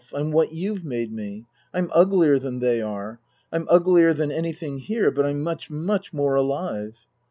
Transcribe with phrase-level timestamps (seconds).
[0.15, 1.45] I'm what you've made me.
[1.75, 3.19] I'm uglier than they are.
[3.51, 7.05] I'm uglier than anything here, but I'm much, much more alive."